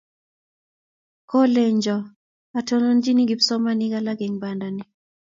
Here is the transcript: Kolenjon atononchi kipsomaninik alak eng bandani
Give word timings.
Kolenjon 1.29 2.01
atononchi 2.57 3.11
kipsomaninik 3.29 3.93
alak 3.99 4.19
eng 4.25 4.37
bandani 4.41 4.83